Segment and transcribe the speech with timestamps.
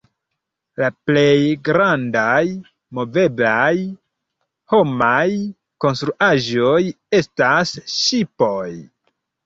[0.83, 2.41] La plej grandaj
[3.01, 3.77] moveblaj
[4.77, 5.29] homaj
[5.87, 6.83] konstruaĵoj
[7.23, 8.63] estas ŝipoj.